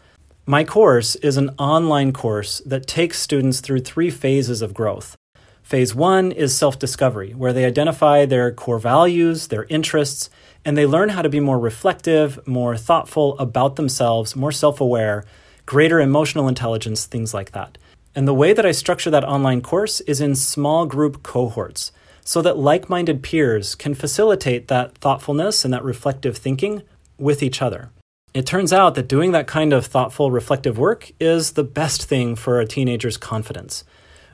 My 0.46 0.64
course 0.64 1.14
is 1.16 1.36
an 1.36 1.50
online 1.58 2.12
course 2.12 2.62
that 2.64 2.86
takes 2.86 3.20
students 3.20 3.60
through 3.60 3.80
three 3.80 4.10
phases 4.10 4.62
of 4.62 4.72
growth. 4.72 5.14
Phase 5.62 5.94
one 5.94 6.32
is 6.32 6.56
self 6.56 6.78
discovery, 6.78 7.32
where 7.32 7.52
they 7.52 7.64
identify 7.64 8.24
their 8.24 8.50
core 8.50 8.78
values, 8.78 9.48
their 9.48 9.64
interests, 9.64 10.30
and 10.64 10.76
they 10.76 10.86
learn 10.86 11.10
how 11.10 11.22
to 11.22 11.28
be 11.28 11.38
more 11.38 11.58
reflective, 11.58 12.44
more 12.46 12.76
thoughtful 12.76 13.38
about 13.38 13.76
themselves, 13.76 14.34
more 14.34 14.52
self 14.52 14.80
aware, 14.80 15.24
greater 15.66 16.00
emotional 16.00 16.48
intelligence, 16.48 17.06
things 17.06 17.32
like 17.32 17.52
that. 17.52 17.78
And 18.14 18.28
the 18.28 18.34
way 18.34 18.52
that 18.52 18.66
I 18.66 18.72
structure 18.72 19.10
that 19.10 19.24
online 19.24 19.62
course 19.62 20.00
is 20.02 20.20
in 20.20 20.34
small 20.34 20.86
group 20.86 21.22
cohorts 21.22 21.92
so 22.24 22.42
that 22.42 22.58
like 22.58 22.88
minded 22.88 23.22
peers 23.22 23.74
can 23.74 23.94
facilitate 23.94 24.68
that 24.68 24.96
thoughtfulness 24.98 25.64
and 25.64 25.72
that 25.74 25.84
reflective 25.84 26.36
thinking 26.36 26.82
with 27.18 27.42
each 27.42 27.62
other. 27.62 27.90
It 28.34 28.46
turns 28.46 28.72
out 28.72 28.94
that 28.94 29.08
doing 29.08 29.32
that 29.32 29.46
kind 29.46 29.72
of 29.72 29.84
thoughtful, 29.86 30.30
reflective 30.30 30.78
work 30.78 31.10
is 31.20 31.52
the 31.52 31.64
best 31.64 32.04
thing 32.04 32.34
for 32.34 32.60
a 32.60 32.66
teenager's 32.66 33.16
confidence. 33.16 33.84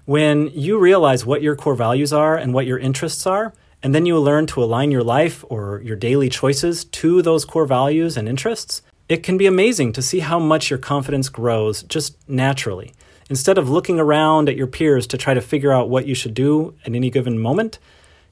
When 0.04 0.48
you 0.48 0.78
realize 0.78 1.26
what 1.26 1.42
your 1.42 1.56
core 1.56 1.74
values 1.74 2.12
are 2.12 2.36
and 2.36 2.54
what 2.54 2.66
your 2.66 2.78
interests 2.78 3.26
are, 3.26 3.52
and 3.82 3.94
then 3.94 4.06
you 4.06 4.18
learn 4.18 4.46
to 4.48 4.62
align 4.62 4.90
your 4.90 5.02
life 5.02 5.44
or 5.48 5.80
your 5.84 5.96
daily 5.96 6.28
choices 6.28 6.84
to 6.84 7.22
those 7.22 7.44
core 7.44 7.66
values 7.66 8.16
and 8.16 8.28
interests, 8.28 8.82
it 9.08 9.22
can 9.22 9.36
be 9.36 9.46
amazing 9.46 9.92
to 9.92 10.02
see 10.02 10.20
how 10.20 10.38
much 10.38 10.70
your 10.70 10.78
confidence 10.78 11.28
grows 11.28 11.82
just 11.84 12.16
naturally. 12.28 12.92
Instead 13.28 13.58
of 13.58 13.68
looking 13.68 14.00
around 14.00 14.48
at 14.48 14.56
your 14.56 14.66
peers 14.66 15.06
to 15.06 15.18
try 15.18 15.34
to 15.34 15.40
figure 15.40 15.72
out 15.72 15.90
what 15.90 16.06
you 16.06 16.14
should 16.14 16.34
do 16.34 16.74
at 16.86 16.94
any 16.94 17.10
given 17.10 17.38
moment, 17.38 17.78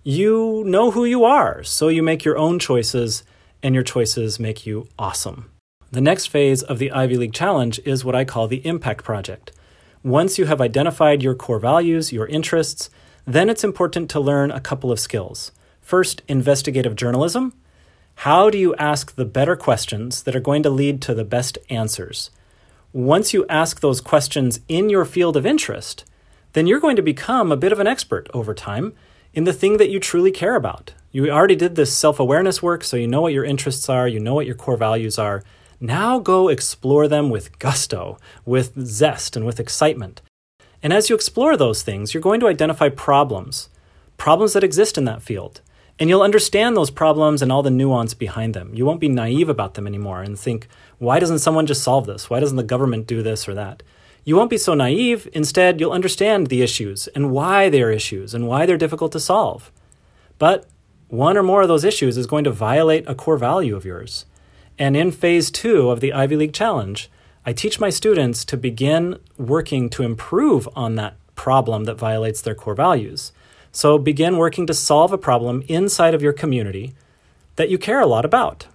you 0.02 0.62
know 0.66 0.90
who 0.90 1.04
you 1.04 1.24
are, 1.24 1.62
so 1.62 1.88
you 1.88 2.02
make 2.02 2.24
your 2.24 2.38
own 2.38 2.58
choices, 2.58 3.24
and 3.62 3.74
your 3.74 3.84
choices 3.84 4.38
make 4.38 4.64
you 4.64 4.88
awesome. 4.98 5.50
The 5.90 6.00
next 6.00 6.26
phase 6.26 6.62
of 6.62 6.78
the 6.78 6.90
Ivy 6.92 7.16
League 7.16 7.32
Challenge 7.32 7.80
is 7.84 8.04
what 8.04 8.14
I 8.14 8.24
call 8.24 8.48
the 8.48 8.66
Impact 8.66 9.04
Project. 9.04 9.52
Once 10.02 10.38
you 10.38 10.46
have 10.46 10.60
identified 10.60 11.22
your 11.22 11.34
core 11.34 11.58
values, 11.58 12.12
your 12.12 12.26
interests, 12.26 12.88
then 13.26 13.50
it's 13.50 13.64
important 13.64 14.08
to 14.10 14.20
learn 14.20 14.50
a 14.50 14.60
couple 14.60 14.92
of 14.92 15.00
skills. 15.00 15.52
First, 15.80 16.22
investigative 16.28 16.96
journalism. 16.96 17.52
How 18.20 18.48
do 18.48 18.56
you 18.56 18.74
ask 18.76 19.14
the 19.14 19.24
better 19.24 19.56
questions 19.56 20.22
that 20.22 20.34
are 20.34 20.40
going 20.40 20.62
to 20.62 20.70
lead 20.70 21.02
to 21.02 21.14
the 21.14 21.24
best 21.24 21.58
answers? 21.68 22.30
Once 22.92 23.34
you 23.34 23.46
ask 23.48 23.80
those 23.80 24.00
questions 24.00 24.60
in 24.68 24.88
your 24.88 25.04
field 25.04 25.36
of 25.36 25.46
interest, 25.46 26.04
then 26.52 26.66
you're 26.66 26.80
going 26.80 26.96
to 26.96 27.02
become 27.02 27.52
a 27.52 27.56
bit 27.56 27.72
of 27.72 27.80
an 27.80 27.86
expert 27.86 28.28
over 28.32 28.54
time 28.54 28.94
in 29.34 29.44
the 29.44 29.52
thing 29.52 29.76
that 29.76 29.90
you 29.90 30.00
truly 30.00 30.30
care 30.30 30.54
about. 30.56 30.94
You 31.12 31.30
already 31.30 31.56
did 31.56 31.76
this 31.76 31.92
self 31.92 32.18
awareness 32.18 32.62
work, 32.62 32.82
so 32.82 32.96
you 32.96 33.06
know 33.06 33.20
what 33.20 33.32
your 33.32 33.44
interests 33.44 33.88
are, 33.88 34.08
you 34.08 34.18
know 34.18 34.34
what 34.34 34.46
your 34.46 34.54
core 34.54 34.76
values 34.76 35.18
are. 35.18 35.42
Now 35.78 36.18
go 36.18 36.48
explore 36.48 37.06
them 37.06 37.28
with 37.28 37.58
gusto, 37.58 38.18
with 38.46 38.86
zest, 38.86 39.36
and 39.36 39.44
with 39.44 39.60
excitement. 39.60 40.22
And 40.82 40.92
as 40.92 41.10
you 41.10 41.14
explore 41.14 41.56
those 41.56 41.82
things, 41.82 42.14
you're 42.14 42.22
going 42.22 42.40
to 42.40 42.48
identify 42.48 42.88
problems, 42.88 43.68
problems 44.16 44.54
that 44.54 44.64
exist 44.64 44.96
in 44.96 45.04
that 45.04 45.22
field. 45.22 45.60
And 45.98 46.10
you'll 46.10 46.22
understand 46.22 46.76
those 46.76 46.90
problems 46.90 47.40
and 47.40 47.50
all 47.50 47.62
the 47.62 47.70
nuance 47.70 48.12
behind 48.12 48.52
them. 48.52 48.74
You 48.74 48.84
won't 48.84 49.00
be 49.00 49.08
naive 49.08 49.48
about 49.48 49.74
them 49.74 49.86
anymore 49.86 50.22
and 50.22 50.38
think, 50.38 50.68
why 50.98 51.18
doesn't 51.18 51.38
someone 51.38 51.66
just 51.66 51.82
solve 51.82 52.06
this? 52.06 52.28
Why 52.28 52.40
doesn't 52.40 52.56
the 52.56 52.62
government 52.62 53.06
do 53.06 53.22
this 53.22 53.48
or 53.48 53.54
that? 53.54 53.82
You 54.24 54.36
won't 54.36 54.50
be 54.50 54.58
so 54.58 54.74
naive. 54.74 55.28
Instead, 55.32 55.80
you'll 55.80 55.92
understand 55.92 56.48
the 56.48 56.60
issues 56.60 57.06
and 57.08 57.30
why 57.30 57.70
they're 57.70 57.92
issues 57.92 58.34
and 58.34 58.46
why 58.46 58.66
they're 58.66 58.76
difficult 58.76 59.12
to 59.12 59.20
solve. 59.20 59.70
But 60.38 60.66
one 61.08 61.36
or 61.36 61.42
more 61.42 61.62
of 61.62 61.68
those 61.68 61.84
issues 61.84 62.16
is 62.16 62.26
going 62.26 62.44
to 62.44 62.50
violate 62.50 63.08
a 63.08 63.14
core 63.14 63.38
value 63.38 63.76
of 63.76 63.84
yours. 63.84 64.26
And 64.78 64.96
in 64.96 65.12
phase 65.12 65.50
two 65.50 65.90
of 65.90 66.00
the 66.00 66.12
Ivy 66.12 66.36
League 66.36 66.52
Challenge, 66.52 67.08
I 67.46 67.52
teach 67.52 67.78
my 67.78 67.90
students 67.90 68.44
to 68.46 68.56
begin 68.56 69.18
working 69.38 69.88
to 69.90 70.02
improve 70.02 70.68
on 70.74 70.96
that 70.96 71.16
problem 71.36 71.84
that 71.84 71.94
violates 71.94 72.42
their 72.42 72.56
core 72.56 72.74
values. 72.74 73.32
So 73.76 73.98
begin 73.98 74.38
working 74.38 74.66
to 74.68 74.72
solve 74.72 75.12
a 75.12 75.18
problem 75.18 75.62
inside 75.68 76.14
of 76.14 76.22
your 76.22 76.32
community 76.32 76.94
that 77.56 77.68
you 77.68 77.76
care 77.76 78.00
a 78.00 78.06
lot 78.06 78.24
about. 78.24 78.66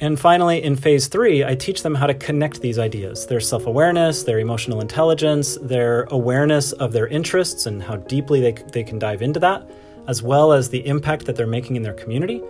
And 0.00 0.18
finally, 0.18 0.60
in 0.60 0.74
phase 0.74 1.06
three, 1.06 1.44
I 1.44 1.54
teach 1.54 1.84
them 1.84 1.94
how 1.94 2.08
to 2.08 2.14
connect 2.14 2.60
these 2.60 2.76
ideas 2.76 3.28
their 3.28 3.38
self 3.38 3.66
awareness, 3.66 4.24
their 4.24 4.40
emotional 4.40 4.80
intelligence, 4.80 5.56
their 5.62 6.02
awareness 6.10 6.72
of 6.72 6.92
their 6.92 7.06
interests 7.06 7.66
and 7.66 7.80
how 7.80 7.94
deeply 7.94 8.40
they, 8.40 8.50
they 8.72 8.82
can 8.82 8.98
dive 8.98 9.22
into 9.22 9.38
that, 9.38 9.70
as 10.08 10.20
well 10.20 10.52
as 10.52 10.68
the 10.68 10.84
impact 10.84 11.26
that 11.26 11.36
they're 11.36 11.46
making 11.46 11.76
in 11.76 11.82
their 11.84 11.94
community. 11.94 12.42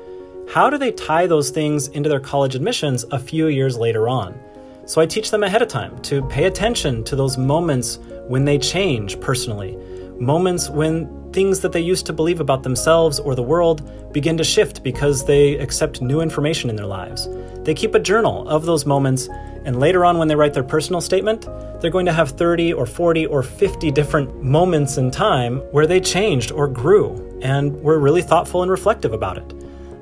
How 0.50 0.71
do 0.71 0.78
they 0.78 0.92
tie 0.92 1.26
those 1.26 1.50
things 1.50 1.88
into 1.88 2.09
their 2.09 2.19
college 2.19 2.54
admissions 2.54 3.04
a 3.11 3.19
few 3.19 3.49
years 3.49 3.76
later 3.76 4.09
on? 4.09 4.40
So 4.87 5.02
I 5.02 5.07
teach 5.07 5.30
them 5.30 5.42
ahead 5.42 5.61
of 5.61 5.69
time 5.69 6.00
to 6.04 6.26
pay 6.28 6.45
attention 6.45 7.04
to 7.04 7.14
those 7.14 7.37
moments 7.37 7.99
when 8.26 8.47
they 8.47 8.57
change 8.57 9.21
personally, 9.21 9.76
moments 10.19 10.71
when 10.71 11.20
things 11.32 11.60
that 11.60 11.72
they 11.72 11.80
used 11.80 12.06
to 12.06 12.12
believe 12.12 12.40
about 12.40 12.62
themselves 12.62 13.18
or 13.18 13.34
the 13.34 13.42
world 13.42 14.12
begin 14.12 14.37
to 14.37 14.44
shift 14.44 14.82
because 14.82 15.25
they 15.25 15.56
accept 15.58 16.02
new 16.02 16.20
information 16.20 16.70
in 16.70 16.76
their 16.76 16.87
lives. 16.87 17.28
They 17.62 17.75
keep 17.75 17.94
a 17.94 18.00
journal 18.00 18.49
of 18.49 18.64
those 18.64 18.87
moments, 18.87 19.28
and 19.64 19.78
later 19.78 20.04
on, 20.04 20.18
when 20.18 20.28
they 20.28 20.34
write 20.34 20.54
their 20.54 20.64
personal 20.64 21.00
statement, 21.00 21.46
they're 21.80 21.90
going 21.90 22.06
to 22.06 22.12
have 22.12 22.30
30 22.30 22.72
or 22.72 22.87
40 22.87 23.26
or 23.26 23.42
50 23.42 23.90
different 23.90 24.42
moments 24.42 24.96
in 24.96 25.10
time 25.10 25.58
where 25.72 25.87
they 25.87 26.00
changed 26.00 26.52
or 26.52 26.68
grew 26.68 27.38
and 27.42 27.80
were 27.82 27.99
really 27.99 28.22
thoughtful 28.22 28.62
and 28.62 28.70
reflective 28.70 29.12
about 29.12 29.38
it. 29.38 29.54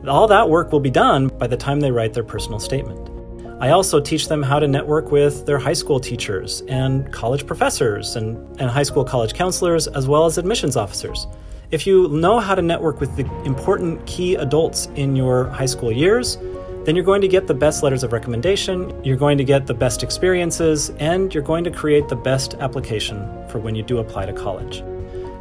All 0.08 0.26
that 0.28 0.48
work 0.48 0.72
will 0.72 0.80
be 0.80 0.90
done 0.90 1.28
by 1.28 1.46
the 1.46 1.56
time 1.56 1.80
they 1.80 1.90
write 1.90 2.14
their 2.14 2.24
personal 2.24 2.58
statement. 2.58 3.07
I 3.60 3.70
also 3.70 3.98
teach 3.98 4.28
them 4.28 4.40
how 4.40 4.60
to 4.60 4.68
network 4.68 5.10
with 5.10 5.44
their 5.44 5.58
high 5.58 5.72
school 5.72 5.98
teachers 5.98 6.62
and 6.68 7.12
college 7.12 7.44
professors 7.44 8.14
and, 8.14 8.36
and 8.60 8.70
high 8.70 8.84
school 8.84 9.04
college 9.04 9.34
counselors, 9.34 9.88
as 9.88 10.06
well 10.06 10.26
as 10.26 10.38
admissions 10.38 10.76
officers. 10.76 11.26
If 11.72 11.84
you 11.84 12.06
know 12.08 12.38
how 12.38 12.54
to 12.54 12.62
network 12.62 13.00
with 13.00 13.16
the 13.16 13.26
important 13.44 14.06
key 14.06 14.36
adults 14.36 14.86
in 14.94 15.16
your 15.16 15.48
high 15.48 15.66
school 15.66 15.90
years, 15.90 16.38
then 16.84 16.94
you're 16.94 17.04
going 17.04 17.20
to 17.20 17.26
get 17.26 17.48
the 17.48 17.54
best 17.54 17.82
letters 17.82 18.04
of 18.04 18.12
recommendation, 18.12 18.94
you're 19.04 19.16
going 19.16 19.36
to 19.38 19.44
get 19.44 19.66
the 19.66 19.74
best 19.74 20.04
experiences, 20.04 20.90
and 21.00 21.34
you're 21.34 21.42
going 21.42 21.64
to 21.64 21.70
create 21.72 22.08
the 22.08 22.16
best 22.16 22.54
application 22.60 23.28
for 23.48 23.58
when 23.58 23.74
you 23.74 23.82
do 23.82 23.98
apply 23.98 24.24
to 24.24 24.32
college. 24.32 24.82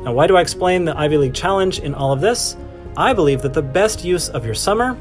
Now, 0.02 0.14
why 0.14 0.26
do 0.26 0.38
I 0.38 0.42
explain 0.42 0.86
the 0.86 0.98
Ivy 0.98 1.18
League 1.18 1.36
Challenge 1.36 1.80
in 1.80 1.94
all 1.94 2.12
of 2.12 2.22
this? 2.22 2.58
I 2.98 3.14
believe 3.14 3.44
that 3.44 3.54
the 3.54 3.62
best 3.62 4.04
use 4.04 4.28
of 4.30 4.44
your 4.44 4.56
summer 4.56 4.98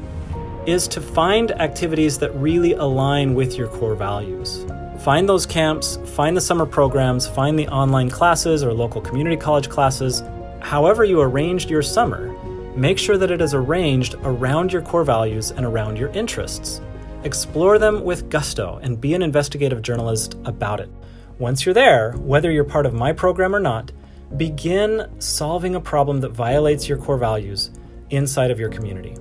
is 0.67 0.85
to 0.89 0.99
find 0.99 1.51
activities 1.61 2.17
that 2.19 2.35
really 2.35 2.73
align 2.73 3.33
with 3.33 3.57
your 3.57 3.69
core 3.69 3.95
values. 3.95 4.65
Find 4.99 5.27
those 5.27 5.45
camps, 5.45 5.97
find 6.03 6.35
the 6.35 6.41
summer 6.41 6.65
programs, 6.65 7.25
find 7.25 7.57
the 7.57 7.69
online 7.69 8.09
classes 8.09 8.65
or 8.65 8.73
local 8.73 8.99
community 8.99 9.37
college 9.37 9.69
classes. 9.69 10.23
However, 10.59 11.05
you 11.05 11.21
arranged 11.21 11.69
your 11.69 11.81
summer, 11.81 12.33
make 12.75 12.99
sure 12.99 13.17
that 13.17 13.31
it 13.31 13.39
is 13.39 13.53
arranged 13.53 14.15
around 14.23 14.73
your 14.73 14.81
core 14.81 15.05
values 15.05 15.51
and 15.51 15.65
around 15.65 15.97
your 15.97 16.09
interests. 16.09 16.81
Explore 17.23 17.79
them 17.79 18.03
with 18.03 18.29
gusto 18.29 18.77
and 18.83 18.99
be 18.99 19.13
an 19.13 19.21
investigative 19.21 19.81
journalist 19.81 20.35
about 20.43 20.81
it. 20.81 20.89
Once 21.39 21.65
you're 21.65 21.73
there, 21.73 22.11
whether 22.17 22.51
you're 22.51 22.65
part 22.65 22.85
of 22.85 22.93
my 22.93 23.13
program 23.13 23.55
or 23.55 23.61
not, 23.61 23.93
begin 24.35 25.09
solving 25.19 25.75
a 25.75 25.79
problem 25.79 26.19
that 26.19 26.31
violates 26.31 26.89
your 26.89 26.97
core 26.97 27.17
values 27.17 27.71
inside 28.09 28.51
of 28.51 28.59
your 28.59 28.69
community. 28.69 29.15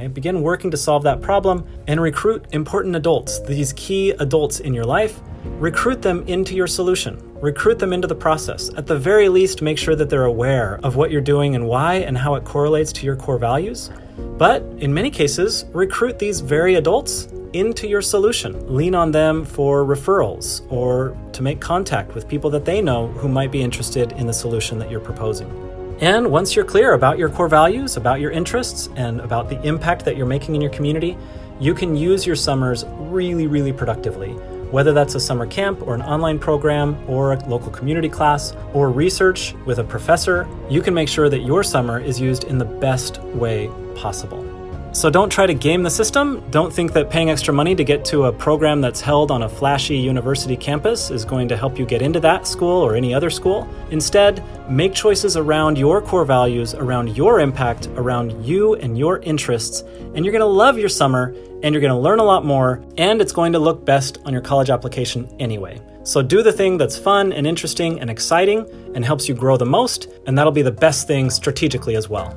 Okay? 0.00 0.08
Begin 0.08 0.40
working 0.40 0.70
to 0.70 0.78
solve 0.78 1.02
that 1.02 1.20
problem 1.20 1.66
and 1.86 2.00
recruit 2.00 2.46
important 2.52 2.96
adults, 2.96 3.40
these 3.40 3.74
key 3.74 4.10
adults 4.12 4.60
in 4.60 4.72
your 4.72 4.84
life. 4.86 5.20
Recruit 5.44 6.00
them 6.00 6.26
into 6.26 6.54
your 6.54 6.66
solution. 6.66 7.20
Recruit 7.40 7.78
them 7.78 7.92
into 7.92 8.08
the 8.08 8.14
process. 8.14 8.70
At 8.76 8.86
the 8.86 8.98
very 8.98 9.28
least, 9.28 9.60
make 9.60 9.76
sure 9.76 9.94
that 9.96 10.08
they're 10.08 10.24
aware 10.24 10.80
of 10.82 10.96
what 10.96 11.10
you're 11.10 11.20
doing 11.20 11.54
and 11.54 11.66
why 11.66 11.96
and 11.96 12.16
how 12.16 12.34
it 12.34 12.44
correlates 12.44 12.92
to 12.94 13.06
your 13.06 13.16
core 13.16 13.38
values. 13.38 13.90
But 14.38 14.62
in 14.78 14.92
many 14.92 15.10
cases, 15.10 15.66
recruit 15.72 16.18
these 16.18 16.40
very 16.40 16.76
adults 16.76 17.28
into 17.52 17.86
your 17.86 18.02
solution. 18.02 18.74
Lean 18.74 18.94
on 18.94 19.10
them 19.10 19.44
for 19.44 19.84
referrals 19.84 20.70
or 20.70 21.16
to 21.32 21.42
make 21.42 21.60
contact 21.60 22.14
with 22.14 22.28
people 22.28 22.48
that 22.50 22.64
they 22.64 22.80
know 22.80 23.08
who 23.08 23.28
might 23.28 23.50
be 23.50 23.62
interested 23.62 24.12
in 24.12 24.26
the 24.26 24.32
solution 24.32 24.78
that 24.78 24.90
you're 24.90 25.00
proposing. 25.00 25.69
And 26.00 26.30
once 26.30 26.56
you're 26.56 26.64
clear 26.64 26.94
about 26.94 27.18
your 27.18 27.28
core 27.28 27.46
values, 27.46 27.98
about 27.98 28.20
your 28.20 28.30
interests, 28.30 28.88
and 28.96 29.20
about 29.20 29.50
the 29.50 29.60
impact 29.62 30.06
that 30.06 30.16
you're 30.16 30.24
making 30.24 30.54
in 30.54 30.62
your 30.62 30.70
community, 30.70 31.14
you 31.60 31.74
can 31.74 31.94
use 31.94 32.26
your 32.26 32.36
summers 32.36 32.86
really, 32.88 33.46
really 33.46 33.70
productively. 33.70 34.30
Whether 34.70 34.94
that's 34.94 35.14
a 35.14 35.20
summer 35.20 35.46
camp 35.46 35.86
or 35.86 35.94
an 35.94 36.00
online 36.00 36.38
program 36.38 36.96
or 37.06 37.34
a 37.34 37.44
local 37.46 37.70
community 37.70 38.08
class 38.08 38.54
or 38.72 38.90
research 38.90 39.54
with 39.66 39.78
a 39.78 39.84
professor, 39.84 40.48
you 40.70 40.80
can 40.80 40.94
make 40.94 41.08
sure 41.08 41.28
that 41.28 41.40
your 41.40 41.62
summer 41.62 42.00
is 42.00 42.18
used 42.18 42.44
in 42.44 42.56
the 42.56 42.64
best 42.64 43.20
way 43.34 43.70
possible. 43.94 44.49
So 44.92 45.08
don't 45.08 45.30
try 45.30 45.46
to 45.46 45.54
game 45.54 45.84
the 45.84 45.90
system. 45.90 46.42
Don't 46.50 46.72
think 46.72 46.92
that 46.94 47.10
paying 47.10 47.30
extra 47.30 47.54
money 47.54 47.76
to 47.76 47.84
get 47.84 48.04
to 48.06 48.24
a 48.24 48.32
program 48.32 48.80
that's 48.80 49.00
held 49.00 49.30
on 49.30 49.44
a 49.44 49.48
flashy 49.48 49.96
university 49.96 50.56
campus 50.56 51.12
is 51.12 51.24
going 51.24 51.46
to 51.48 51.56
help 51.56 51.78
you 51.78 51.86
get 51.86 52.02
into 52.02 52.18
that 52.20 52.44
school 52.44 52.82
or 52.82 52.96
any 52.96 53.14
other 53.14 53.30
school. 53.30 53.68
Instead, 53.92 54.42
make 54.68 54.92
choices 54.92 55.36
around 55.36 55.78
your 55.78 56.02
core 56.02 56.24
values, 56.24 56.74
around 56.74 57.16
your 57.16 57.38
impact, 57.38 57.86
around 57.94 58.44
you 58.44 58.74
and 58.74 58.98
your 58.98 59.20
interests, 59.20 59.82
and 60.14 60.24
you're 60.24 60.32
going 60.32 60.40
to 60.40 60.44
love 60.44 60.76
your 60.76 60.88
summer 60.88 61.36
and 61.62 61.72
you're 61.72 61.80
going 61.80 61.92
to 61.92 61.98
learn 61.98 62.18
a 62.18 62.24
lot 62.24 62.44
more, 62.44 62.82
and 62.96 63.20
it's 63.20 63.32
going 63.32 63.52
to 63.52 63.58
look 63.58 63.84
best 63.84 64.18
on 64.24 64.32
your 64.32 64.42
college 64.42 64.70
application 64.70 65.28
anyway. 65.38 65.80
So 66.02 66.20
do 66.22 66.42
the 66.42 66.52
thing 66.52 66.78
that's 66.78 66.98
fun 66.98 67.32
and 67.32 67.46
interesting 67.46 68.00
and 68.00 68.10
exciting 68.10 68.66
and 68.94 69.04
helps 69.04 69.28
you 69.28 69.34
grow 69.34 69.56
the 69.56 69.66
most, 69.66 70.08
and 70.26 70.36
that'll 70.36 70.52
be 70.52 70.62
the 70.62 70.72
best 70.72 71.06
thing 71.06 71.30
strategically 71.30 71.96
as 71.96 72.08
well. 72.08 72.36